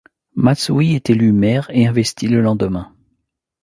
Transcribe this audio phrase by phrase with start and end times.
[0.33, 2.91] Matsui est élu maire et investi le lendemain.